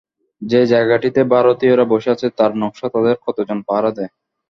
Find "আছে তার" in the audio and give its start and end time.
2.15-2.51